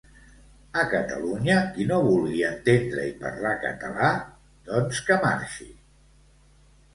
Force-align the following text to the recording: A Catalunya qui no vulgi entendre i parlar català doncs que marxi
A 0.83 0.85
Catalunya 0.93 1.57
qui 1.75 1.85
no 1.91 1.99
vulgi 2.07 2.41
entendre 2.47 3.03
i 3.11 3.11
parlar 3.19 3.53
català 3.67 4.09
doncs 4.71 5.03
que 5.11 5.21
marxi 5.29 5.69